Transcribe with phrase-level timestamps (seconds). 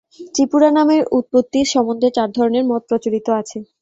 [0.33, 3.57] ত্রিপুরা নামের উৎপত্তি সম্বন্ধে চার ধরণের মত প্রচলিত আছে।